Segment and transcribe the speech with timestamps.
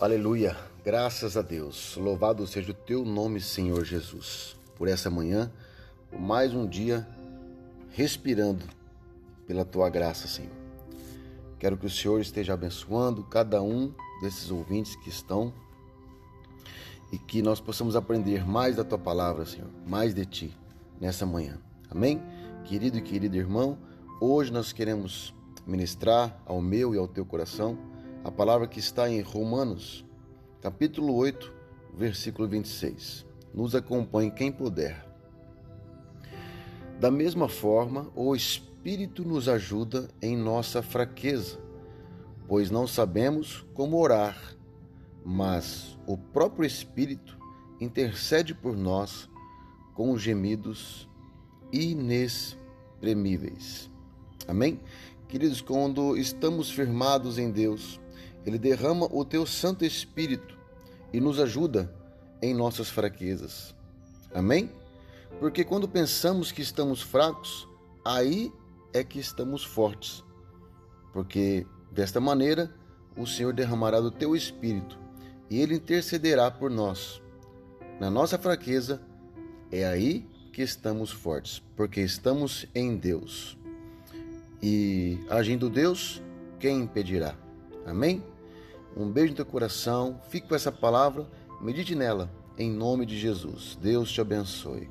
[0.00, 1.94] Aleluia, graças a Deus.
[1.98, 5.52] Louvado seja o teu nome, Senhor Jesus, por essa manhã,
[6.08, 7.06] por mais um dia
[7.90, 8.64] respirando
[9.46, 10.54] pela tua graça, Senhor.
[11.58, 13.92] Quero que o Senhor esteja abençoando cada um
[14.22, 15.52] desses ouvintes que estão
[17.12, 20.56] e que nós possamos aprender mais da tua palavra, Senhor, mais de ti
[20.98, 21.58] nessa manhã.
[21.90, 22.22] Amém?
[22.64, 23.76] Querido e querido irmão,
[24.18, 25.34] hoje nós queremos
[25.66, 27.89] ministrar ao meu e ao teu coração
[28.22, 30.04] a palavra que está em Romanos,
[30.60, 31.50] capítulo 8,
[31.96, 33.24] versículo 26.
[33.54, 35.08] Nos acompanhe quem puder.
[36.98, 41.58] Da mesma forma, o Espírito nos ajuda em nossa fraqueza,
[42.46, 44.54] pois não sabemos como orar,
[45.24, 47.38] mas o próprio Espírito
[47.80, 49.30] intercede por nós
[49.94, 51.08] com gemidos
[51.72, 53.90] inexprimíveis.
[54.46, 54.78] Amém?
[55.26, 57.98] Queridos, quando estamos firmados em Deus,
[58.44, 60.58] ele derrama o teu Santo Espírito
[61.12, 61.92] e nos ajuda
[62.40, 63.74] em nossas fraquezas.
[64.34, 64.70] Amém?
[65.38, 67.68] Porque quando pensamos que estamos fracos,
[68.04, 68.52] aí
[68.92, 70.24] é que estamos fortes.
[71.12, 72.72] Porque desta maneira
[73.16, 74.98] o Senhor derramará do teu Espírito
[75.48, 77.20] e ele intercederá por nós.
[77.98, 79.02] Na nossa fraqueza,
[79.70, 83.58] é aí que estamos fortes, porque estamos em Deus.
[84.62, 86.22] E agindo Deus,
[86.58, 87.34] quem impedirá?
[87.86, 88.22] Amém?
[88.96, 91.26] Um beijo no teu coração, fique com essa palavra,
[91.60, 93.78] medite nela, em nome de Jesus.
[93.80, 94.88] Deus te abençoe.